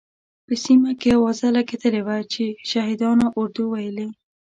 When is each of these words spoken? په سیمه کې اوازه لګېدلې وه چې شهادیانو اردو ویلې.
په 0.45 0.53
سیمه 0.65 0.91
کې 0.99 1.09
اوازه 1.17 1.47
لګېدلې 1.57 2.01
وه 2.07 2.17
چې 2.33 2.45
شهادیانو 2.69 3.25
اردو 3.39 3.63
ویلې. 3.71 4.07